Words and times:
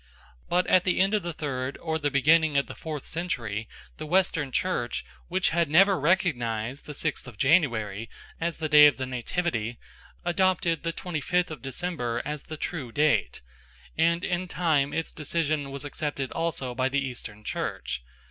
But 0.49 0.65
at 0.65 0.83
the 0.83 0.99
end 0.99 1.13
of 1.13 1.21
the 1.21 1.31
third 1.31 1.77
or 1.79 1.99
the 1.99 2.09
beginning 2.09 2.57
of 2.57 2.65
the 2.65 2.73
fourth 2.73 3.05
century 3.05 3.69
the 3.97 4.07
Western 4.07 4.51
Church, 4.51 5.05
which 5.27 5.49
had 5.51 5.69
never 5.69 5.99
recognised 5.99 6.85
the 6.87 6.95
sixth 6.95 7.27
of 7.27 7.37
January 7.37 8.09
as 8.39 8.57
the 8.57 8.67
day 8.67 8.87
of 8.87 8.97
the 8.97 9.05
Nativity, 9.05 9.77
adopted 10.25 10.81
the 10.81 10.91
twenty 10.91 11.21
fifth 11.21 11.51
of 11.51 11.61
December 11.61 12.19
as 12.25 12.41
the 12.41 12.57
true 12.57 12.91
date, 12.91 13.41
and 13.95 14.23
in 14.23 14.47
time 14.47 14.91
its 14.91 15.11
decision 15.11 15.69
was 15.69 15.85
accepted 15.85 16.31
also 16.31 16.73
by 16.73 16.89
the 16.89 17.05
Eastern 17.07 17.43
Church. 17.43 18.01